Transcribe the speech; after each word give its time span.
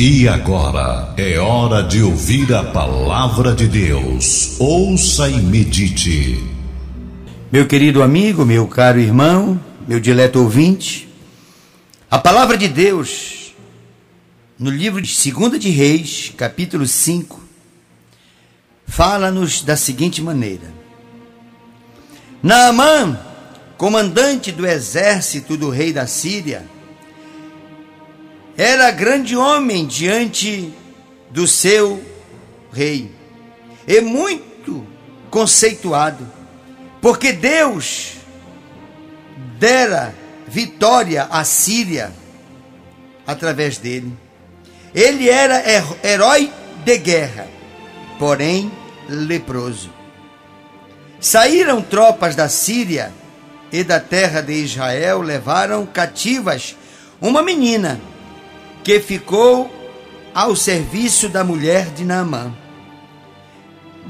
E 0.00 0.28
agora 0.28 1.12
é 1.16 1.40
hora 1.40 1.82
de 1.82 2.04
ouvir 2.04 2.54
a 2.54 2.62
palavra 2.62 3.52
de 3.52 3.66
Deus. 3.66 4.54
Ouça 4.60 5.28
e 5.28 5.40
medite. 5.40 6.40
Meu 7.50 7.66
querido 7.66 8.00
amigo, 8.00 8.46
meu 8.46 8.68
caro 8.68 9.00
irmão, 9.00 9.60
meu 9.88 9.98
dileto 9.98 10.38
ouvinte, 10.38 11.08
a 12.08 12.16
palavra 12.16 12.56
de 12.56 12.68
Deus, 12.68 13.52
no 14.56 14.70
livro 14.70 15.02
de 15.02 15.32
2 15.32 15.58
de 15.58 15.68
Reis, 15.70 16.32
capítulo 16.36 16.86
5, 16.86 17.42
fala-nos 18.86 19.62
da 19.62 19.76
seguinte 19.76 20.22
maneira: 20.22 20.72
Naamã, 22.40 23.18
comandante 23.76 24.52
do 24.52 24.64
exército 24.64 25.56
do 25.56 25.70
rei 25.70 25.92
da 25.92 26.06
Síria, 26.06 26.77
era 28.58 28.90
grande 28.90 29.36
homem 29.36 29.86
diante 29.86 30.74
do 31.30 31.46
seu 31.46 32.02
rei 32.72 33.08
e 33.86 34.00
muito 34.00 34.84
conceituado, 35.30 36.28
porque 37.00 37.32
Deus 37.32 38.14
dera 39.60 40.12
vitória 40.48 41.28
à 41.30 41.44
Síria 41.44 42.12
através 43.24 43.78
dele. 43.78 44.12
Ele 44.92 45.30
era 45.30 45.62
herói 46.02 46.52
de 46.84 46.98
guerra, 46.98 47.46
porém 48.18 48.72
leproso. 49.08 49.92
Saíram 51.20 51.80
tropas 51.80 52.34
da 52.34 52.48
Síria 52.48 53.12
e 53.70 53.84
da 53.84 54.00
terra 54.00 54.40
de 54.40 54.54
Israel, 54.54 55.22
levaram 55.22 55.86
cativas 55.86 56.74
uma 57.20 57.40
menina 57.40 58.00
que 58.88 59.00
ficou 59.00 59.70
ao 60.34 60.56
serviço 60.56 61.28
da 61.28 61.44
mulher 61.44 61.90
de 61.90 62.06
Naamã. 62.06 62.50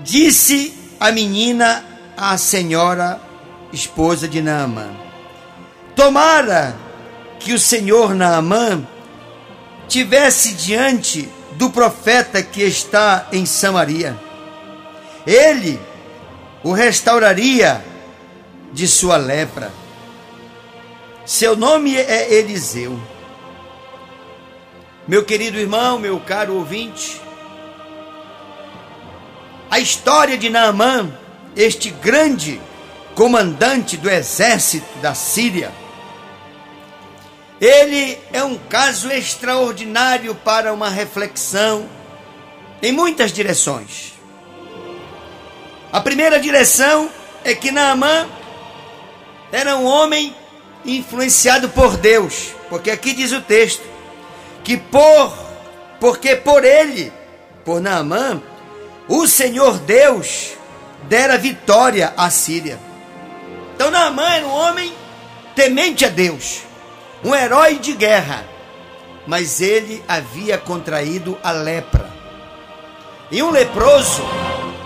Disse 0.05 0.73
a 1.01 1.11
menina 1.11 1.85
à 2.17 2.39
senhora 2.39 3.21
esposa 3.73 4.29
de 4.29 4.41
Naamã: 4.41 4.89
Tomara 5.97 6.77
que 7.41 7.53
o 7.53 7.59
senhor 7.59 8.15
Naamã 8.15 8.87
tivesse 9.89 10.55
diante 10.55 11.29
do 11.55 11.71
profeta 11.71 12.41
que 12.41 12.63
está 12.63 13.27
em 13.33 13.45
Samaria. 13.45 14.17
Ele 15.27 15.81
o 16.63 16.71
restauraria 16.71 17.85
de 18.73 18.87
sua 18.87 19.17
lepra. 19.17 19.73
Seu 21.27 21.57
nome 21.57 21.97
é 21.97 22.33
Eliseu. 22.33 23.18
Meu 25.09 25.25
querido 25.25 25.59
irmão, 25.59 25.99
meu 25.99 26.21
caro 26.21 26.55
ouvinte, 26.57 27.19
a 29.71 29.81
história 29.81 30.37
de 30.37 30.51
Naamã, 30.51 31.11
este 31.57 31.89
grande 31.89 32.61
comandante 33.15 33.97
do 33.97 34.11
exército 34.11 34.99
da 34.99 35.15
Síria, 35.15 35.73
ele 37.59 38.19
é 38.35 38.45
um 38.45 38.59
caso 38.59 39.11
extraordinário 39.11 40.35
para 40.35 40.75
uma 40.75 40.91
reflexão 40.91 41.89
em 42.83 42.93
muitas 42.93 43.33
direções. 43.33 44.13
A 45.91 46.03
primeira 46.03 46.39
direção 46.39 47.09
é 47.45 47.55
que 47.55 47.71
Naamã 47.71 48.29
era 49.51 49.75
um 49.75 49.87
homem 49.87 50.37
influenciado 50.85 51.71
por 51.71 51.97
Deus, 51.97 52.53
porque 52.69 52.91
aqui 52.91 53.15
diz 53.15 53.33
o 53.33 53.41
texto 53.41 53.88
que 54.69 54.77
por 54.77 55.33
porque 55.99 56.37
por 56.37 56.63
ele, 56.63 57.11
por 57.65 57.81
Naamã, 57.81 58.43
o 59.09 59.27
Senhor 59.27 59.79
Deus 59.79 60.51
dera 61.05 61.39
vitória 61.39 62.13
à 62.15 62.29
Síria. 62.29 62.79
Então 63.75 63.91
Naamã 63.91 64.31
era 64.31 64.47
um 64.47 64.53
homem 64.53 64.93
temente 65.55 66.05
a 66.05 66.09
Deus, 66.09 66.61
um 67.25 67.35
herói 67.35 67.79
de 67.79 67.95
guerra, 67.95 68.45
mas 69.27 69.63
ele 69.63 70.05
havia 70.07 70.59
contraído 70.59 71.39
a 71.43 71.51
lepra. 71.51 72.13
E 73.31 73.43
um 73.43 73.51
leproso, 73.51 74.23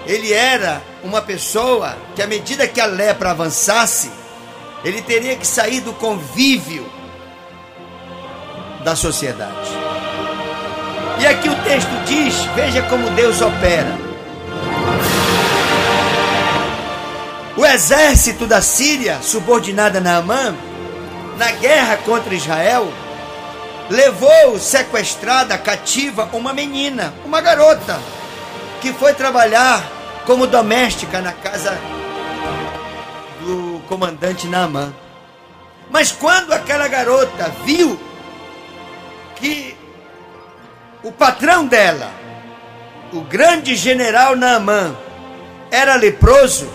ele 0.07 0.33
era 0.33 0.81
uma 1.03 1.21
pessoa 1.21 1.97
que 2.15 2.23
à 2.23 2.27
medida 2.29 2.69
que 2.69 2.81
a 2.81 2.87
lepra 2.87 3.33
avançasse, 3.33 4.13
ele 4.85 5.03
teria 5.03 5.37
que 5.37 5.47
sair 5.47 5.81
do 5.81 5.93
convívio 5.93 7.02
da 8.83 8.97
sociedade. 8.97 9.71
E 11.21 11.27
aqui 11.27 11.49
o 11.49 11.55
texto 11.63 11.91
diz: 12.07 12.35
veja 12.55 12.83
como 12.83 13.11
Deus 13.11 13.41
opera. 13.41 13.97
O 17.57 17.67
exército 17.67 18.47
da 18.47 18.61
Síria, 18.63 19.19
subordinado 19.23 19.99
a 19.99 20.01
Naamã, 20.01 20.55
na 21.37 21.53
guerra 21.53 21.99
contra 21.99 22.35
Israel, 22.35 22.91
levou 23.91 24.59
sequestrada, 24.59 25.57
cativa, 25.59 26.29
uma 26.33 26.53
menina, 26.53 27.13
uma 27.25 27.41
garota, 27.41 28.01
que 28.81 28.93
foi 28.93 29.13
trabalhar 29.15 29.83
como 30.27 30.47
doméstica 30.47 31.21
na 31.21 31.33
casa 31.33 31.79
do 33.41 33.83
comandante 33.87 34.47
Naamã. 34.47 34.93
Mas 35.91 36.11
quando 36.11 36.53
aquela 36.53 36.89
garota 36.89 37.53
viu 37.65 38.01
que 39.43 39.77
o 41.03 41.11
patrão 41.11 41.67
dela, 41.67 42.09
o 43.13 43.23
grande 43.23 43.75
general 43.75 44.37
Naamã, 44.37 44.97
era 45.69 45.97
leproso, 45.97 46.71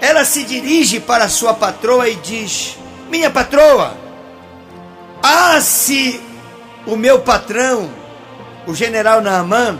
ela 0.00 0.24
se 0.24 0.42
dirige 0.42 0.98
para 0.98 1.28
sua 1.28 1.54
patroa 1.54 2.08
e 2.08 2.16
diz: 2.16 2.76
Minha 3.08 3.30
patroa, 3.30 3.96
ah, 5.22 5.60
se 5.60 6.20
o 6.86 6.96
meu 6.96 7.20
patrão, 7.20 7.88
o 8.66 8.74
general 8.74 9.20
Naamã, 9.20 9.78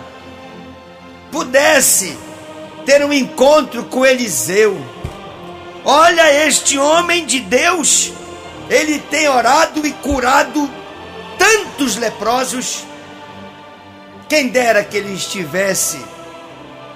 pudesse 1.33 2.17
ter 2.87 3.05
um 3.05 3.13
encontro 3.13 3.83
com 3.87 4.07
Eliseu. 4.07 4.81
Olha 5.85 6.47
este 6.47 6.79
homem 6.79 7.27
de 7.27 7.41
Deus, 7.41 8.13
ele 8.71 9.01
tem 9.01 9.29
orado 9.29 9.85
e 9.85 9.93
curado 9.95 10.84
tantos 11.39 11.97
leprosos. 11.97 12.85
Quem 14.29 14.49
dera 14.49 14.83
que 14.83 14.97
ele 14.97 15.13
estivesse 15.13 15.99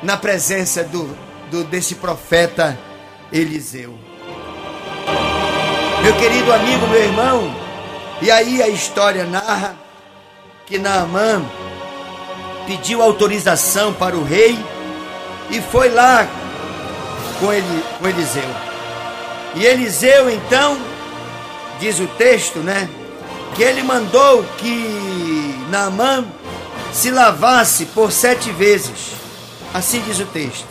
na 0.02 0.16
presença 0.16 0.84
do, 0.84 1.16
do 1.50 1.64
desse 1.64 1.96
profeta 1.96 2.78
Eliseu. 3.32 3.98
Meu 6.02 6.14
querido 6.16 6.52
amigo, 6.52 6.86
meu 6.86 7.02
irmão, 7.02 7.54
e 8.22 8.30
aí 8.30 8.62
a 8.62 8.68
história 8.68 9.24
narra 9.24 9.76
que 10.66 10.78
Naamã 10.78 11.44
pediu 12.66 13.02
autorização 13.02 13.92
para 13.92 14.16
o 14.16 14.22
rei 14.22 14.58
e 15.50 15.60
foi 15.60 15.88
lá 15.90 16.26
com, 17.40 17.52
ele, 17.52 17.84
com 17.98 18.08
Eliseu. 18.08 18.50
E 19.54 19.64
Eliseu 19.64 20.30
então, 20.30 20.78
diz 21.80 21.98
o 21.98 22.06
texto, 22.06 22.58
né? 22.58 22.88
Que 23.54 23.62
ele 23.62 23.82
mandou 23.82 24.44
que 24.58 25.54
Naamã 25.70 26.24
se 26.92 27.10
lavasse 27.10 27.86
por 27.86 28.10
sete 28.12 28.50
vezes. 28.50 29.12
Assim 29.72 30.00
diz 30.02 30.18
o 30.18 30.26
texto. 30.26 30.66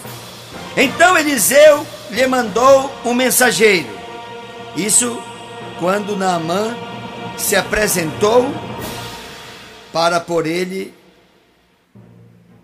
Então 0.75 1.17
Eliseu 1.17 1.85
lhe 2.11 2.25
mandou 2.27 2.91
um 3.05 3.13
mensageiro. 3.13 3.89
Isso 4.75 5.21
quando 5.79 6.15
Naamã 6.15 6.75
se 7.37 7.55
apresentou 7.55 8.53
para 9.93 10.19
por 10.19 10.45
ele 10.45 10.93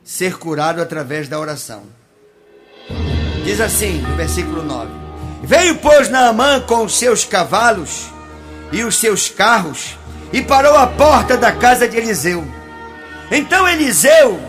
ser 0.04 0.38
curado 0.38 0.82
através 0.82 1.28
da 1.28 1.40
oração. 1.40 1.84
Diz 3.44 3.60
assim, 3.60 4.02
no 4.02 4.16
versículo 4.16 4.64
9: 4.64 4.92
Veio, 5.44 5.78
pois, 5.78 6.10
Naamã 6.10 6.60
com 6.62 6.86
os 6.86 6.96
seus 6.98 7.26
cavalos 7.26 8.08
e 8.72 8.84
os 8.84 8.98
seus 8.98 9.30
carros 9.30 9.98
e 10.34 10.42
parou 10.42 10.76
à 10.76 10.88
porta 10.88 11.38
da 11.38 11.52
casa 11.52 11.88
de 11.88 11.96
Eliseu. 11.96 12.44
Então 13.32 13.68
Eliseu 13.70 14.40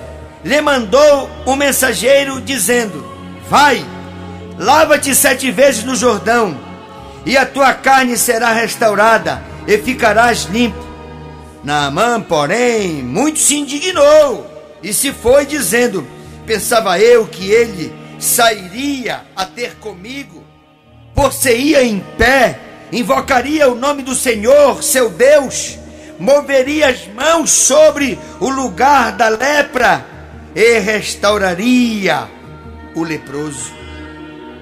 lhe 0.43 0.61
mandou 0.63 1.31
um 1.47 1.55
mensageiro 1.55 2.41
dizendo: 2.41 3.07
Vai, 3.49 3.85
lava-te 4.59 5.15
sete 5.15 5.51
vezes 5.51 5.85
no 5.85 5.95
Jordão, 5.95 6.59
e 7.27 7.37
a 7.37 7.45
tua 7.45 7.75
carne 7.75 8.17
será 8.17 8.51
restaurada, 8.53 9.43
e 9.69 9.77
ficarás 9.77 10.45
limpo. 10.45 10.83
Naamã, 11.63 12.21
porém, 12.21 13.03
muito 13.03 13.39
se 13.39 13.57
indignou 13.57 14.51
e 14.83 14.93
se 14.93 15.13
foi 15.13 15.45
dizendo: 15.45 16.07
Pensava 16.47 16.99
eu 16.99 17.27
que 17.27 17.51
ele 17.51 17.93
sairia 18.19 19.23
a 19.37 19.45
ter 19.45 19.75
comigo, 19.77 20.43
por 21.15 21.33
se 21.33 21.55
ia 21.55 21.85
em 21.85 22.01
pé 22.17 22.59
invocaria 22.99 23.69
o 23.69 23.75
nome 23.75 24.03
do 24.03 24.15
Senhor, 24.15 24.83
seu 24.83 25.11
Deus, 25.11 25.79
moveria 26.19 26.89
as 26.89 27.07
mãos 27.09 27.51
sobre 27.51 28.19
o 28.41 28.49
lugar 28.49 29.13
da 29.13 29.29
lepra 29.29 30.07
e 30.55 30.79
restauraria 30.79 32.29
o 32.95 33.03
leproso. 33.03 33.73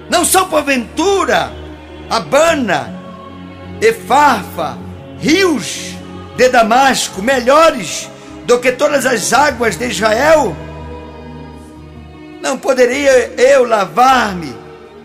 Não 0.09 0.25
são 0.25 0.49
porventura 0.49 1.51
Abana, 2.09 2.93
Efarfa, 3.79 4.77
rios 5.19 5.93
de 6.35 6.49
Damasco 6.49 7.21
melhores 7.21 8.09
do 8.45 8.59
que 8.59 8.71
todas 8.71 9.05
as 9.05 9.31
águas 9.31 9.77
de 9.77 9.87
Israel? 9.87 10.55
Não 12.41 12.57
poderia 12.57 13.33
eu 13.37 13.63
lavar-me 13.63 14.53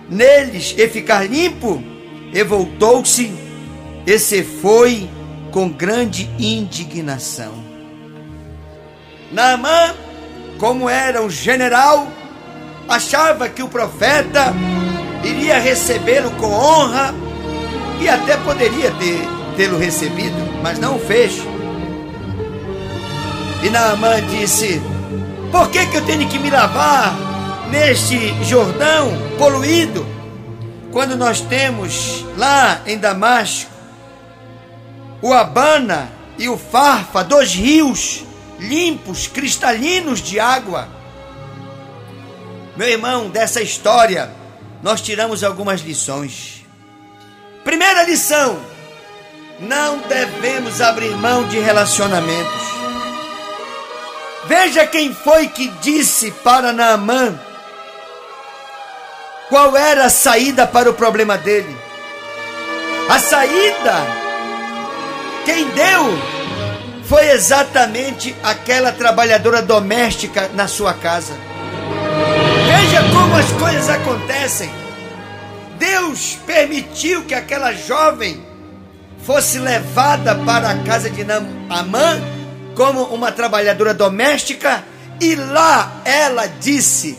neles 0.09 0.75
e 0.77 0.89
ficar 0.89 1.29
limpo? 1.29 1.83
E 2.33 2.43
voltou-se 2.45 3.33
e 4.07 4.19
se 4.19 4.43
foi 4.43 5.09
com 5.51 5.69
grande 5.69 6.31
indignação. 6.39 7.53
Naamã, 9.33 9.95
como 10.59 10.89
era 10.89 11.23
um 11.23 11.29
general, 11.29 12.09
achava 12.89 13.49
que 13.49 13.63
o 13.63 13.69
profeta 13.69 14.55
iria 15.23 15.59
recebê-lo 15.59 16.31
com 16.33 16.47
honra 16.47 17.15
e 18.01 18.09
até 18.09 18.37
poderia 18.39 18.93
tê-lo 19.57 19.79
recebido, 19.79 20.37
mas 20.63 20.79
não 20.79 20.97
o 20.97 20.99
fez. 20.99 21.43
E 23.63 23.71
Naamã 23.71 24.23
disse: 24.23 24.81
Por 25.51 25.69
que, 25.71 25.85
que 25.87 25.97
eu 25.97 26.05
tenho 26.05 26.29
que 26.29 26.39
me 26.39 26.51
lavar 26.51 27.15
neste 27.71 28.33
Jordão 28.45 29.11
poluído, 29.37 30.07
quando 30.93 31.17
nós 31.17 31.41
temos 31.41 32.25
lá 32.37 32.81
em 32.87 32.99
Damasco 32.99 33.71
o 35.21 35.33
Abana 35.33 36.11
e 36.39 36.49
o 36.49 36.57
Farfa, 36.57 37.25
dois 37.25 37.53
rios 37.53 38.25
limpos, 38.59 39.27
cristalinos 39.27 40.21
de 40.21 40.39
água? 40.41 40.89
Meu 42.77 42.89
irmão, 42.89 43.29
dessa 43.29 43.61
história 43.61 44.31
nós 44.83 45.01
tiramos 45.01 45.43
algumas 45.43 45.81
lições. 45.81 46.65
Primeira 47.65 48.05
lição: 48.05 48.59
não 49.61 49.99
devemos 49.99 50.81
abrir 50.81 51.11
mão 51.17 51.47
de 51.49 51.59
relacionamentos. 51.59 52.69
Veja 54.47 54.87
quem 54.87 55.13
foi 55.13 55.49
que 55.49 55.69
disse 55.83 56.31
para 56.31 56.73
Naamã 56.73 57.39
qual 59.49 59.77
era 59.77 60.07
a 60.07 60.11
saída 60.11 60.67
para 60.67 60.91
o 60.91 60.95
problema 60.95 61.37
dele. 61.37 61.77
A 63.09 63.19
saída, 63.19 63.95
quem 65.45 65.69
deu, 65.71 66.19
foi 67.05 67.31
exatamente 67.31 68.37
aquela 68.43 68.93
trabalhadora 68.93 69.63
doméstica 69.63 70.51
na 70.55 70.69
sua 70.69 70.93
casa. 70.93 71.33
Veja 72.67 73.03
como 73.11 73.35
as 73.35 73.51
coisas 73.53 73.89
acontecem. 73.89 74.71
Deus 75.79 76.39
permitiu 76.47 77.25
que 77.25 77.35
aquela 77.35 77.73
jovem 77.73 78.45
fosse 79.25 79.59
levada 79.59 80.35
para 80.35 80.71
a 80.71 80.79
casa 80.83 81.09
de 81.09 81.25
Amã 81.71 82.21
como 82.75 83.05
uma 83.05 83.33
trabalhadora 83.33 83.95
doméstica 83.95 84.85
e 85.21 85.35
lá 85.35 86.01
ela 86.05 86.47
disse: 86.47 87.19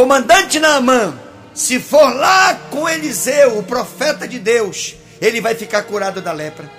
comandante 0.00 0.58
Naamã, 0.58 1.14
se 1.52 1.78
for 1.78 2.16
lá 2.16 2.54
com 2.70 2.88
Eliseu, 2.88 3.58
o 3.58 3.62
profeta 3.62 4.26
de 4.26 4.38
Deus, 4.38 4.94
ele 5.20 5.42
vai 5.42 5.54
ficar 5.54 5.82
curado 5.82 6.22
da 6.22 6.32
lepra. 6.32 6.72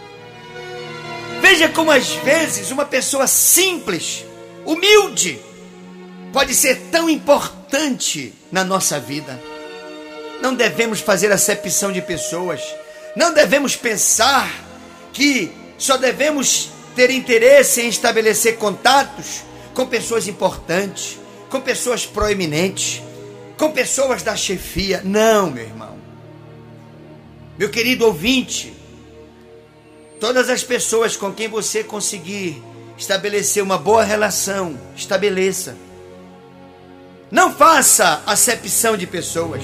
Veja 1.40 1.70
como 1.70 1.92
às 1.92 2.08
vezes 2.14 2.72
uma 2.72 2.84
pessoa 2.84 3.28
simples, 3.28 4.26
humilde, 4.66 5.40
pode 6.34 6.56
ser 6.56 6.88
tão 6.92 7.08
importante 7.08 8.34
na 8.52 8.64
nossa 8.64 9.00
vida. 9.00 9.40
Não 10.42 10.56
devemos 10.56 11.00
fazer 11.00 11.32
acepção 11.32 11.92
de 11.92 12.02
pessoas. 12.02 12.60
Não 13.16 13.32
devemos 13.32 13.76
pensar 13.76 14.52
que 15.14 15.52
só 15.78 15.96
devemos 15.96 16.70
ter 16.96 17.12
interesse 17.12 17.82
em 17.82 17.88
estabelecer 17.88 18.58
contatos 18.58 19.44
com 19.76 19.86
pessoas 19.86 20.28
importantes, 20.28 21.20
com 21.52 21.62
pessoas 21.62 22.04
proeminentes, 22.04 23.04
com 23.62 23.72
pessoas 23.72 24.24
da 24.24 24.36
chefia. 24.36 25.02
Não, 25.04 25.52
meu 25.52 25.64
irmão. 25.64 25.96
Meu 27.60 27.70
querido 27.70 28.08
ouvinte, 28.08 28.74
todas 30.20 30.50
as 30.50 30.64
pessoas 30.64 31.16
com 31.16 31.32
quem 31.32 31.48
você 31.48 31.84
conseguir 31.84 32.60
estabelecer 32.98 33.62
uma 33.62 33.78
boa 33.78 34.04
relação, 34.04 34.80
estabeleça. 34.96 35.78
Não 37.30 37.54
faça 37.54 38.24
acepção 38.26 38.98
de 38.98 39.06
pessoas. 39.06 39.62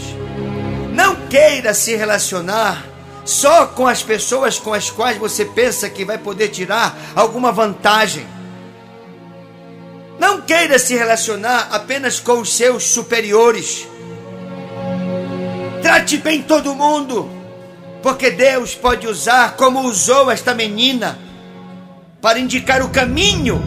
Não 0.94 1.27
queira 1.27 1.73
se 1.73 1.95
relacionar 1.95 2.85
só 3.25 3.65
com 3.65 3.88
as 3.88 4.03
pessoas 4.03 4.59
com 4.59 4.75
as 4.75 4.91
quais 4.91 5.17
você 5.17 5.44
pensa 5.44 5.89
que 5.89 6.05
vai 6.05 6.19
poder 6.19 6.49
tirar 6.49 6.95
alguma 7.15 7.51
vantagem. 7.51 8.27
Não 10.19 10.41
queira 10.41 10.79
se 10.79 10.95
relacionar 10.95 11.69
apenas 11.71 12.19
com 12.19 12.39
os 12.39 12.53
seus 12.53 12.83
superiores. 12.83 13.87
Trate 15.81 16.17
bem 16.17 16.41
todo 16.41 16.73
mundo, 16.73 17.29
porque 18.01 18.31
Deus 18.31 18.73
pode 18.73 19.07
usar 19.07 19.55
como 19.55 19.81
usou 19.81 20.31
esta 20.31 20.53
menina 20.53 21.17
para 22.21 22.39
indicar 22.39 22.81
o 22.81 22.89
caminho 22.89 23.61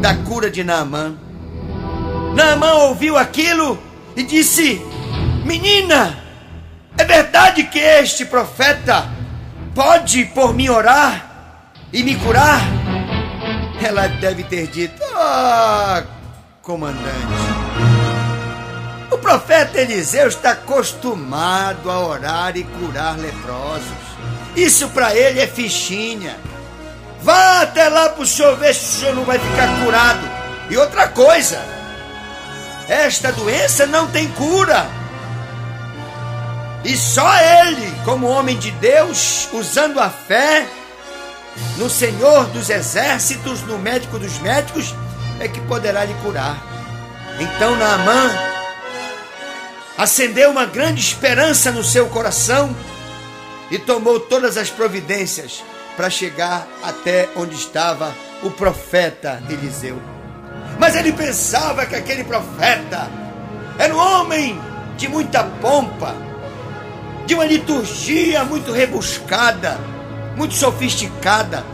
da 0.00 0.14
cura 0.14 0.50
de 0.50 0.62
Naamã. 0.62 1.14
Naamã 2.34 2.72
ouviu 2.84 3.18
aquilo 3.18 3.78
e 4.16 4.22
disse: 4.22 4.80
Menina, 5.44 6.16
é 6.96 7.04
verdade 7.04 7.64
que 7.64 7.78
este 7.78 8.24
profeta 8.24 9.08
pode 9.74 10.26
por 10.26 10.54
mim 10.54 10.68
orar 10.68 11.72
e 11.92 12.02
me 12.02 12.14
curar? 12.16 12.77
Ela 13.82 14.08
deve 14.08 14.44
ter 14.44 14.66
dito: 14.66 15.02
Ah, 15.14 16.04
comandante. 16.62 17.68
O 19.10 19.18
profeta 19.18 19.80
Eliseu 19.80 20.28
está 20.28 20.52
acostumado 20.52 21.90
a 21.90 21.98
orar 22.06 22.56
e 22.56 22.64
curar 22.64 23.16
leprosos. 23.16 23.88
Isso 24.54 24.88
para 24.88 25.14
ele 25.14 25.40
é 25.40 25.46
fichinha. 25.46 26.36
Vá 27.22 27.62
até 27.62 27.88
lá 27.88 28.10
para 28.10 28.22
o 28.22 28.26
senhor 28.26 28.56
ver 28.56 28.74
se 28.74 28.84
o 28.84 29.00
senhor 29.00 29.14
não 29.14 29.24
vai 29.24 29.38
ficar 29.38 29.84
curado. 29.84 30.20
E 30.70 30.76
outra 30.76 31.08
coisa, 31.08 31.58
esta 32.88 33.32
doença 33.32 33.86
não 33.86 34.06
tem 34.08 34.28
cura. 34.32 34.86
E 36.84 36.96
só 36.96 37.28
ele, 37.64 37.92
como 38.04 38.26
homem 38.26 38.56
de 38.56 38.70
Deus, 38.72 39.48
usando 39.52 39.98
a 39.98 40.08
fé 40.08 40.66
no 41.76 41.88
Senhor 41.88 42.46
dos 42.46 42.70
exércitos, 42.70 43.62
no 43.62 43.78
médico 43.78 44.18
dos 44.18 44.38
médicos, 44.40 44.94
é 45.40 45.48
que 45.48 45.60
poderá 45.62 46.04
lhe 46.04 46.14
curar. 46.14 46.56
Então 47.38 47.76
Naamã 47.76 48.30
acendeu 49.96 50.50
uma 50.50 50.64
grande 50.64 51.00
esperança 51.00 51.70
no 51.70 51.84
seu 51.84 52.08
coração 52.08 52.74
e 53.70 53.78
tomou 53.78 54.18
todas 54.18 54.56
as 54.56 54.70
providências 54.70 55.62
para 55.96 56.08
chegar 56.08 56.66
até 56.82 57.28
onde 57.36 57.54
estava 57.54 58.14
o 58.42 58.50
profeta 58.50 59.42
Eliseu. 59.48 60.00
Mas 60.78 60.94
ele 60.94 61.12
pensava 61.12 61.84
que 61.86 61.96
aquele 61.96 62.22
profeta 62.22 63.10
era 63.78 63.94
um 63.94 63.98
homem 63.98 64.60
de 64.96 65.08
muita 65.08 65.42
pompa, 65.42 66.14
de 67.26 67.34
uma 67.34 67.44
liturgia 67.44 68.44
muito 68.44 68.72
rebuscada, 68.72 69.78
muito 70.38 70.54
sofisticada. 70.54 71.64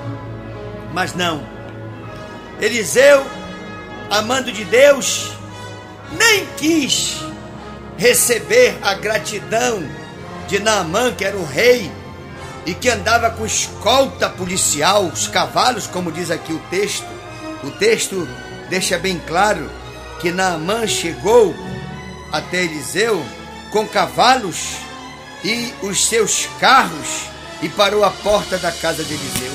Mas 0.93 1.15
não. 1.15 1.47
Eliseu, 2.59 3.25
amando 4.11 4.51
de 4.51 4.65
Deus, 4.65 5.33
nem 6.13 6.47
quis 6.57 7.21
receber 7.99 8.77
a 8.83 8.95
gratidão 8.95 9.85
de 10.49 10.59
Naamã, 10.59 11.13
que 11.13 11.25
era 11.25 11.37
o 11.37 11.45
rei 11.45 11.93
e 12.65 12.73
que 12.73 12.89
andava 12.89 13.31
com 13.31 13.45
escolta 13.45 14.31
policial, 14.31 15.05
os 15.05 15.29
cavalos, 15.29 15.87
como 15.87 16.11
diz 16.11 16.31
aqui 16.31 16.53
o 16.53 16.59
texto. 16.71 17.07
O 17.63 17.71
texto 17.73 18.27
deixa 18.71 18.99
bem 18.99 19.21
claro 19.27 19.71
que 20.21 20.31
Naamã 20.31 20.87
chegou 20.87 21.55
até 22.33 22.65
Eliseu 22.65 23.23
com 23.71 23.87
cavalos 23.87 24.77
e 25.45 25.73
os 25.83 26.07
seus 26.07 26.47
carros 26.59 27.34
e 27.63 27.69
parou 27.69 28.05
à 28.05 28.11
porta 28.11 28.59
da 28.59 28.71
casa 28.71 29.03
de 29.05 29.15
Eliseu. 29.15 29.53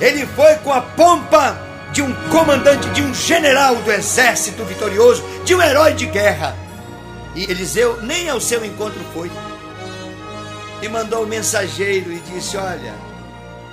Ele 0.00 0.26
foi 0.26 0.56
com 0.56 0.72
a 0.72 0.80
pompa 0.80 1.58
de 1.92 2.02
um 2.02 2.12
comandante, 2.30 2.88
de 2.90 3.02
um 3.02 3.14
general 3.14 3.76
do 3.76 3.90
exército 3.90 4.64
vitorioso, 4.64 5.24
de 5.44 5.54
um 5.54 5.62
herói 5.62 5.94
de 5.94 6.06
guerra. 6.06 6.56
E 7.34 7.44
Eliseu 7.44 8.02
nem 8.02 8.28
ao 8.28 8.40
seu 8.40 8.64
encontro 8.64 9.00
foi. 9.12 9.30
E 10.82 10.88
mandou 10.88 11.24
o 11.24 11.26
mensageiro 11.26 12.12
e 12.12 12.18
disse: 12.20 12.56
Olha, 12.56 12.94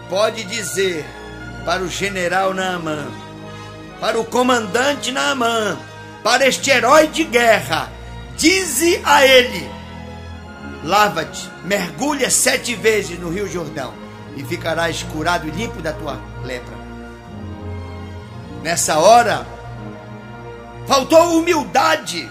pode 0.09 0.43
dizer 0.45 1.05
para 1.65 1.81
o 1.81 1.89
general 1.89 2.53
Naamã, 2.53 3.07
para 3.99 4.19
o 4.19 4.25
comandante 4.25 5.11
Naamã, 5.11 5.77
para 6.23 6.47
este 6.47 6.69
herói 6.69 7.07
de 7.07 7.23
guerra, 7.25 7.91
dize 8.37 9.01
a 9.03 9.25
ele: 9.25 9.69
lava-te, 10.83 11.49
mergulha 11.63 12.29
sete 12.29 12.75
vezes 12.75 13.17
no 13.19 13.29
Rio 13.29 13.47
Jordão 13.47 13.93
e 14.35 14.43
ficarás 14.43 15.03
curado 15.03 15.47
e 15.47 15.51
limpo 15.51 15.81
da 15.81 15.93
tua 15.93 16.19
lepra. 16.43 16.75
Nessa 18.61 18.97
hora, 18.97 19.45
faltou 20.87 21.37
humildade 21.37 22.29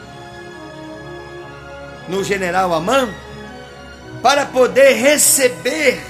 no 2.08 2.22
general 2.24 2.72
Amã 2.74 3.08
para 4.22 4.46
poder 4.46 4.94
receber 4.94 6.00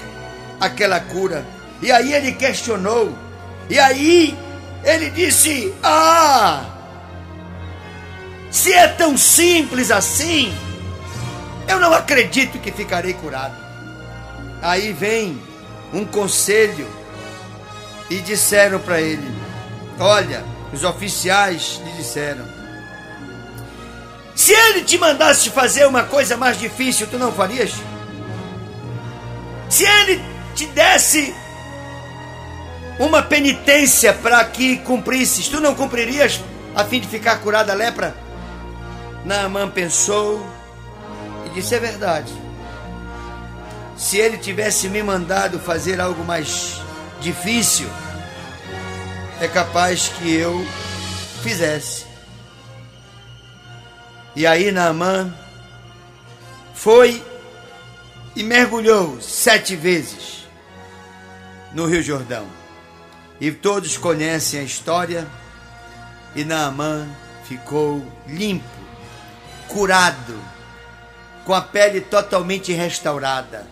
aquela 0.60 1.00
cura. 1.00 1.44
E 1.80 1.90
aí 1.90 2.12
ele 2.12 2.32
questionou. 2.32 3.12
E 3.68 3.78
aí 3.78 4.38
ele 4.84 5.10
disse: 5.10 5.74
Ah, 5.82 6.64
se 8.50 8.72
é 8.72 8.88
tão 8.88 9.16
simples 9.16 9.90
assim, 9.90 10.54
eu 11.68 11.78
não 11.78 11.92
acredito 11.92 12.58
que 12.58 12.70
ficarei 12.70 13.14
curado. 13.14 13.54
Aí 14.60 14.92
vem 14.92 15.40
um 15.92 16.04
conselho 16.04 16.88
e 18.08 18.18
disseram 18.20 18.78
para 18.78 19.00
ele: 19.00 19.28
Olha, 19.98 20.44
os 20.72 20.84
oficiais 20.84 21.80
lhe 21.84 21.92
disseram: 21.92 22.44
Se 24.34 24.52
ele 24.52 24.82
te 24.82 24.98
mandasse 24.98 25.50
fazer 25.50 25.86
uma 25.86 26.04
coisa 26.04 26.36
mais 26.36 26.58
difícil, 26.58 27.06
tu 27.06 27.18
não 27.18 27.32
farias? 27.32 27.72
Se 29.68 29.84
ele 29.84 30.22
te 30.54 30.66
desse 30.66 31.34
uma 32.98 33.22
penitência 33.22 34.12
para 34.12 34.44
que 34.44 34.76
cumprisses, 34.78 35.48
tu 35.48 35.60
não 35.60 35.74
cumpririas 35.74 36.40
a 36.74 36.84
fim 36.84 37.00
de 37.00 37.08
ficar 37.08 37.38
curada 37.40 37.72
a 37.72 37.76
lepra? 37.76 38.14
Naamã 39.24 39.68
pensou 39.68 40.44
disse: 41.52 41.74
É 41.74 41.78
verdade. 41.78 42.32
Se 43.96 44.18
ele 44.18 44.38
tivesse 44.38 44.88
me 44.88 45.02
mandado 45.02 45.58
fazer 45.58 46.00
algo 46.00 46.24
mais 46.24 46.80
difícil, 47.20 47.88
é 49.40 49.46
capaz 49.46 50.08
que 50.08 50.32
eu 50.34 50.64
fizesse. 51.42 52.06
E 54.34 54.46
aí 54.46 54.72
Naamã 54.72 55.32
foi 56.74 57.22
e 58.34 58.42
mergulhou 58.42 59.20
sete 59.20 59.76
vezes 59.76 60.46
no 61.72 61.86
Rio 61.86 62.02
Jordão. 62.02 62.46
E 63.40 63.50
todos 63.50 63.96
conhecem 63.96 64.60
a 64.60 64.62
história. 64.62 65.26
E 66.34 66.44
Naamã 66.44 67.06
ficou 67.44 68.06
limpo, 68.26 68.64
curado, 69.68 70.38
com 71.44 71.54
a 71.54 71.60
pele 71.60 72.00
totalmente 72.00 72.72
restaurada. 72.72 73.66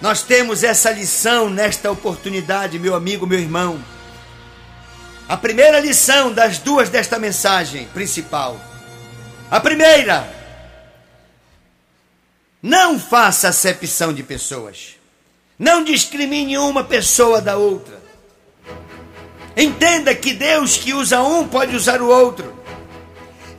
Nós 0.00 0.22
temos 0.22 0.64
essa 0.64 0.90
lição 0.90 1.50
nesta 1.50 1.90
oportunidade, 1.90 2.78
meu 2.78 2.94
amigo, 2.94 3.26
meu 3.26 3.38
irmão. 3.38 3.82
A 5.28 5.36
primeira 5.36 5.78
lição 5.78 6.32
das 6.32 6.58
duas 6.58 6.88
desta 6.88 7.18
mensagem 7.18 7.86
principal. 7.88 8.60
A 9.50 9.60
primeira, 9.60 10.28
não 12.62 12.98
faça 12.98 13.48
acepção 13.48 14.12
de 14.12 14.22
pessoas. 14.22 14.96
Não 15.58 15.84
discrimine 15.84 16.58
uma 16.58 16.84
pessoa 16.84 17.40
da 17.40 17.56
outra. 17.56 18.00
Entenda 19.56 20.14
que 20.14 20.32
Deus 20.32 20.76
que 20.76 20.92
usa 20.92 21.22
um 21.22 21.46
pode 21.46 21.74
usar 21.74 22.00
o 22.00 22.08
outro. 22.08 22.59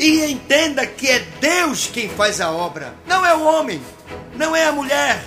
E 0.01 0.31
entenda 0.31 0.83
que 0.87 1.07
é 1.07 1.19
Deus 1.39 1.85
quem 1.85 2.09
faz 2.09 2.41
a 2.41 2.49
obra, 2.51 2.95
não 3.05 3.23
é 3.23 3.35
o 3.35 3.43
homem, 3.43 3.79
não 4.35 4.55
é 4.55 4.65
a 4.65 4.71
mulher. 4.71 5.23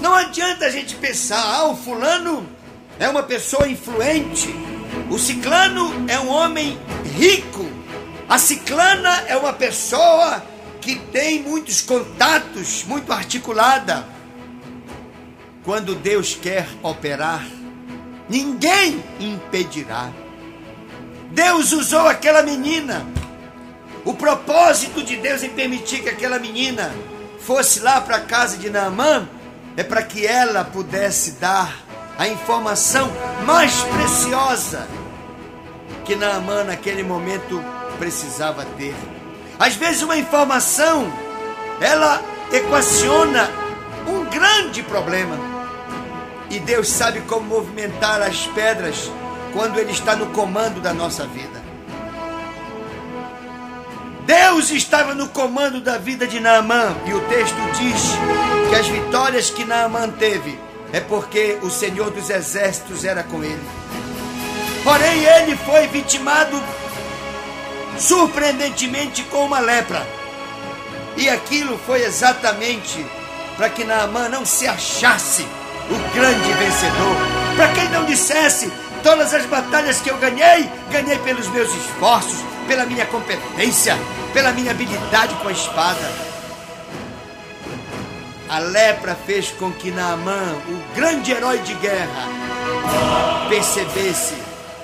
Não 0.00 0.12
adianta 0.12 0.66
a 0.66 0.68
gente 0.68 0.96
pensar, 0.96 1.40
ah, 1.40 1.66
o 1.66 1.76
fulano 1.76 2.44
é 2.98 3.08
uma 3.08 3.22
pessoa 3.22 3.68
influente, 3.68 4.52
o 5.08 5.16
ciclano 5.16 6.06
é 6.08 6.18
um 6.18 6.28
homem 6.28 6.76
rico, 7.16 7.64
a 8.28 8.36
ciclana 8.36 9.26
é 9.28 9.36
uma 9.36 9.52
pessoa 9.52 10.42
que 10.80 10.96
tem 10.96 11.40
muitos 11.40 11.82
contatos, 11.82 12.82
muito 12.82 13.12
articulada. 13.12 14.04
Quando 15.62 15.94
Deus 15.94 16.34
quer 16.34 16.66
operar, 16.82 17.46
ninguém 18.28 19.00
impedirá. 19.20 20.21
Deus 21.32 21.72
usou 21.72 22.06
aquela 22.08 22.42
menina. 22.42 23.06
O 24.04 24.14
propósito 24.14 25.02
de 25.02 25.16
Deus 25.16 25.42
em 25.42 25.50
permitir 25.50 26.02
que 26.02 26.08
aquela 26.08 26.38
menina 26.38 26.92
fosse 27.40 27.80
lá 27.80 28.00
para 28.00 28.16
a 28.16 28.20
casa 28.20 28.58
de 28.58 28.68
Naamã 28.68 29.28
é 29.76 29.82
para 29.82 30.02
que 30.02 30.26
ela 30.26 30.62
pudesse 30.64 31.32
dar 31.32 31.74
a 32.18 32.28
informação 32.28 33.10
mais 33.46 33.82
preciosa 33.82 34.86
que 36.04 36.14
Naamã 36.14 36.64
naquele 36.64 37.02
momento 37.02 37.62
precisava 37.98 38.64
ter. 38.76 38.94
Às 39.58 39.74
vezes 39.74 40.02
uma 40.02 40.16
informação 40.16 41.10
ela 41.80 42.20
equaciona 42.52 43.48
um 44.06 44.24
grande 44.26 44.82
problema. 44.82 45.36
E 46.50 46.58
Deus 46.58 46.88
sabe 46.88 47.22
como 47.22 47.46
movimentar 47.46 48.20
as 48.20 48.46
pedras 48.48 49.10
quando 49.52 49.78
ele 49.78 49.92
está 49.92 50.16
no 50.16 50.26
comando 50.26 50.80
da 50.80 50.92
nossa 50.92 51.26
vida. 51.26 51.62
Deus 54.24 54.70
estava 54.70 55.14
no 55.14 55.28
comando 55.28 55.80
da 55.80 55.98
vida 55.98 56.26
de 56.26 56.38
Naamã, 56.38 56.96
e 57.06 57.12
o 57.12 57.20
texto 57.22 57.56
diz 57.76 58.02
que 58.68 58.76
as 58.76 58.86
vitórias 58.86 59.50
que 59.50 59.64
Naamã 59.64 60.08
teve 60.08 60.58
é 60.92 61.00
porque 61.00 61.58
o 61.62 61.70
Senhor 61.70 62.10
dos 62.10 62.30
exércitos 62.30 63.04
era 63.04 63.22
com 63.22 63.42
ele. 63.42 63.62
Porém, 64.84 65.24
ele 65.24 65.56
foi 65.56 65.86
vitimado 65.88 66.62
surpreendentemente 67.98 69.22
com 69.24 69.44
uma 69.44 69.58
lepra. 69.58 70.06
E 71.16 71.28
aquilo 71.28 71.78
foi 71.86 72.02
exatamente 72.02 73.04
para 73.56 73.68
que 73.68 73.84
Naamã 73.84 74.28
não 74.28 74.44
se 74.44 74.66
achasse 74.66 75.42
o 75.90 76.14
grande 76.14 76.52
vencedor, 76.54 77.16
para 77.56 77.68
que 77.68 77.80
ele 77.80 77.90
não 77.90 78.04
dissesse: 78.04 78.72
todas 79.02 79.34
as 79.34 79.44
batalhas 79.46 80.00
que 80.00 80.10
eu 80.10 80.16
ganhei, 80.18 80.70
ganhei 80.90 81.18
pelos 81.18 81.48
meus 81.48 81.68
esforços, 81.74 82.38
pela 82.66 82.86
minha 82.86 83.04
competência, 83.06 83.96
pela 84.32 84.52
minha 84.52 84.70
habilidade 84.70 85.34
com 85.36 85.48
a 85.48 85.52
espada. 85.52 86.32
A 88.48 88.58
lepra 88.58 89.16
fez 89.26 89.50
com 89.50 89.72
que 89.72 89.90
Naamã, 89.90 90.54
o 90.68 90.94
grande 90.94 91.32
herói 91.32 91.58
de 91.58 91.74
guerra, 91.74 92.28
percebesse 93.48 94.34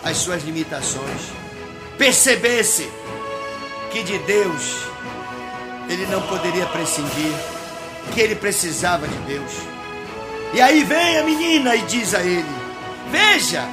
as 0.03 0.17
suas 0.17 0.43
limitações, 0.43 1.33
percebesse 1.97 2.91
que 3.91 4.03
de 4.03 4.19
Deus 4.21 4.89
ele 5.89 6.07
não 6.07 6.23
poderia 6.23 6.67
prescindir, 6.67 7.33
que 8.13 8.21
ele 8.21 8.35
precisava 8.35 9.07
de 9.07 9.17
Deus. 9.19 9.53
E 10.55 10.61
aí 10.61 10.83
vem 10.85 11.19
a 11.19 11.23
menina 11.23 11.77
e 11.77 11.83
diz 11.83 12.15
a 12.15 12.21
ele: 12.21 12.49
Veja, 13.11 13.69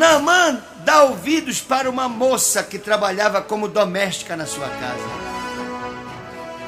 Naamã 0.00 0.58
dá 0.78 1.02
ouvidos 1.02 1.60
para 1.60 1.90
uma 1.90 2.08
moça 2.08 2.62
que 2.62 2.78
trabalhava 2.78 3.42
como 3.42 3.68
doméstica 3.68 4.34
na 4.34 4.46
sua 4.46 4.66
casa. 4.66 5.04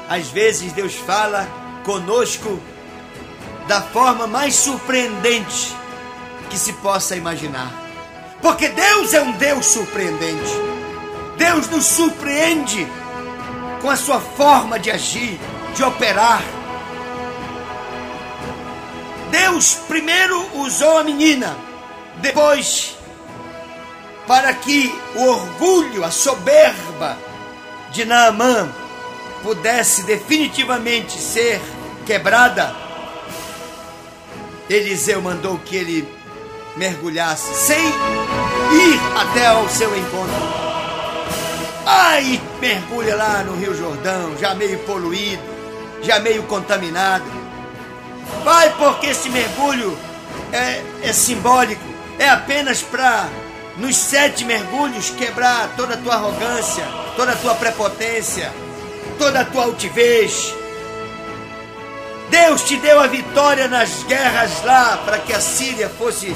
Às 0.07 0.27
vezes 0.27 0.71
Deus 0.71 0.93
fala 0.93 1.47
conosco 1.83 2.61
da 3.67 3.81
forma 3.81 4.27
mais 4.27 4.53
surpreendente 4.53 5.75
que 6.47 6.59
se 6.59 6.73
possa 6.73 7.15
imaginar. 7.15 7.71
Porque 8.39 8.69
Deus 8.69 9.15
é 9.15 9.21
um 9.23 9.31
Deus 9.31 9.65
surpreendente. 9.65 10.53
Deus 11.35 11.67
nos 11.69 11.85
surpreende 11.87 12.87
com 13.81 13.89
a 13.89 13.95
sua 13.95 14.19
forma 14.19 14.77
de 14.77 14.91
agir, 14.91 15.39
de 15.75 15.83
operar. 15.83 16.43
Deus 19.31 19.73
primeiro 19.87 20.59
usou 20.59 20.99
a 20.99 21.03
menina, 21.03 21.57
depois, 22.21 22.95
para 24.27 24.53
que 24.53 24.93
o 25.15 25.23
orgulho, 25.25 26.03
a 26.03 26.11
soberba 26.11 27.17
de 27.91 28.05
Naamã 28.05 28.69
pudesse 29.41 30.03
definitivamente 30.03 31.19
ser 31.19 31.61
quebrada, 32.05 32.73
Eliseu 34.69 35.21
mandou 35.21 35.59
que 35.59 35.75
ele 35.75 36.07
mergulhasse 36.77 37.53
sem 37.53 37.85
ir 37.85 38.99
até 39.15 39.47
ao 39.47 39.67
seu 39.69 39.95
encontro. 39.95 40.63
Aí 41.85 42.41
mergulha 42.61 43.15
lá 43.15 43.43
no 43.43 43.55
Rio 43.57 43.75
Jordão, 43.75 44.37
já 44.37 44.55
meio 44.55 44.79
poluído, 44.79 45.43
já 46.01 46.19
meio 46.19 46.43
contaminado. 46.43 47.25
Vai 48.43 48.73
porque 48.77 49.07
esse 49.07 49.29
mergulho 49.29 49.97
é, 50.51 50.81
é 51.03 51.13
simbólico, 51.13 51.83
é 52.17 52.29
apenas 52.29 52.81
para 52.81 53.27
nos 53.77 53.95
sete 53.95 54.45
mergulhos 54.45 55.09
quebrar 55.09 55.73
toda 55.75 55.95
a 55.95 55.97
tua 55.97 56.15
arrogância, 56.15 56.83
toda 57.15 57.31
a 57.31 57.35
tua 57.35 57.55
prepotência, 57.55 58.51
toda 59.17 59.41
a 59.41 59.45
tua 59.45 59.63
altivez. 59.63 60.53
Deus 62.29 62.63
te 62.63 62.77
deu 62.77 62.99
a 62.99 63.07
vitória 63.07 63.67
nas 63.67 64.03
guerras 64.03 64.63
lá 64.63 64.97
para 65.05 65.19
que 65.19 65.33
a 65.33 65.41
Síria 65.41 65.89
fosse 65.89 66.35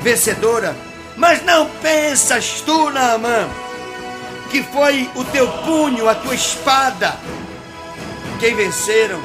vencedora. 0.00 0.74
Mas 1.16 1.44
não 1.44 1.68
pensas 1.82 2.62
tu, 2.64 2.90
Naamã, 2.90 3.48
que 4.50 4.62
foi 4.62 5.10
o 5.14 5.24
teu 5.24 5.48
punho, 5.48 6.08
a 6.08 6.14
tua 6.14 6.34
espada. 6.34 7.16
Quem 8.38 8.54
venceram 8.54 9.20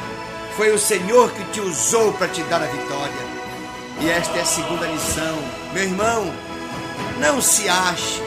foi 0.57 0.71
o 0.71 0.79
Senhor 0.79 1.31
que 1.31 1.43
te 1.51 1.61
usou 1.61 2.13
para 2.13 2.27
te 2.27 2.41
dar 2.43 2.61
a 2.61 2.65
vitória. 2.65 3.33
E 4.01 4.09
esta 4.09 4.37
é 4.37 4.41
a 4.41 4.45
segunda 4.45 4.87
lição. 4.87 5.37
Meu 5.71 5.83
irmão, 5.83 6.33
não 7.23 7.41
se 7.41 7.67
ache. 7.69 8.21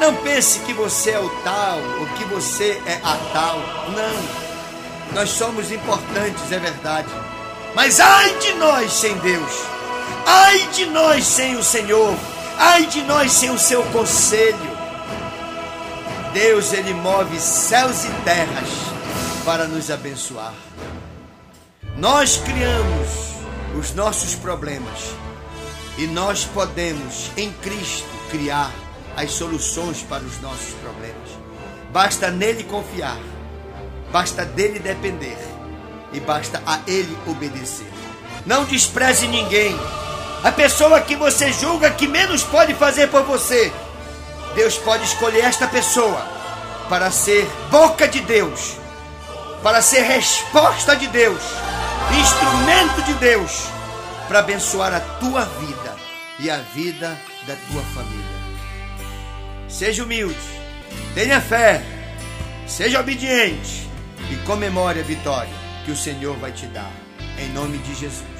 Não 0.00 0.16
pense 0.16 0.58
que 0.60 0.72
você 0.72 1.10
é 1.10 1.20
o 1.20 1.28
tal 1.44 1.78
ou 2.00 2.06
que 2.16 2.24
você 2.24 2.82
é 2.86 2.98
a 3.04 3.16
tal. 3.32 3.58
Não. 3.90 5.14
Nós 5.14 5.28
somos 5.28 5.70
importantes, 5.70 6.50
é 6.50 6.58
verdade. 6.58 7.08
Mas 7.74 8.00
ai 8.00 8.34
de 8.38 8.54
nós 8.54 8.90
sem 8.90 9.14
Deus. 9.18 9.52
Ai 10.26 10.66
de 10.72 10.86
nós 10.86 11.26
sem 11.26 11.56
o 11.56 11.62
Senhor. 11.62 12.16
Ai 12.58 12.86
de 12.86 13.02
nós 13.02 13.30
sem 13.32 13.50
o 13.50 13.58
seu 13.58 13.82
conselho. 13.84 14.72
Deus, 16.32 16.72
ele 16.72 16.94
move 16.94 17.38
céus 17.38 18.04
e 18.04 18.08
terras 18.24 18.68
para 19.44 19.66
nos 19.66 19.90
abençoar. 19.90 20.54
Nós 21.98 22.38
criamos 22.38 23.34
os 23.78 23.92
nossos 23.92 24.34
problemas 24.34 25.14
e 25.98 26.06
nós 26.06 26.44
podemos, 26.44 27.30
em 27.36 27.52
Cristo, 27.52 28.08
criar 28.30 28.70
as 29.16 29.32
soluções 29.32 30.02
para 30.02 30.22
os 30.22 30.40
nossos 30.40 30.74
problemas. 30.74 31.28
Basta 31.92 32.30
nele 32.30 32.64
confiar, 32.64 33.18
basta 34.10 34.44
dele 34.44 34.78
depender 34.78 35.36
e 36.12 36.20
basta 36.20 36.62
a 36.66 36.80
ele 36.86 37.16
obedecer. 37.26 37.90
Não 38.46 38.64
despreze 38.64 39.28
ninguém. 39.28 39.78
A 40.42 40.50
pessoa 40.50 41.00
que 41.00 41.14
você 41.14 41.52
julga 41.52 41.90
que 41.90 42.08
menos 42.08 42.42
pode 42.42 42.74
fazer 42.74 43.08
por 43.08 43.22
você, 43.22 43.72
Deus 44.54 44.76
pode 44.78 45.04
escolher 45.04 45.44
esta 45.44 45.66
pessoa 45.66 46.26
para 46.88 47.10
ser 47.10 47.48
boca 47.70 48.08
de 48.08 48.20
Deus, 48.20 48.76
para 49.62 49.80
ser 49.80 50.00
resposta 50.02 50.96
de 50.96 51.06
Deus, 51.06 51.40
instrumento 52.18 53.02
de 53.02 53.14
Deus 53.14 53.68
para 54.32 54.38
abençoar 54.38 54.94
a 54.94 55.00
tua 55.18 55.44
vida 55.44 55.94
e 56.40 56.48
a 56.48 56.56
vida 56.56 57.20
da 57.46 57.54
tua 57.70 57.82
família. 57.82 58.24
Seja 59.68 60.04
humilde, 60.04 60.34
tenha 61.14 61.38
fé, 61.38 61.82
seja 62.66 62.98
obediente 62.98 63.86
e 64.30 64.36
comemore 64.46 65.00
a 65.00 65.02
vitória 65.02 65.52
que 65.84 65.90
o 65.90 65.96
Senhor 65.96 66.34
vai 66.38 66.50
te 66.50 66.64
dar. 66.68 66.90
Em 67.38 67.50
nome 67.50 67.76
de 67.76 67.94
Jesus. 67.94 68.31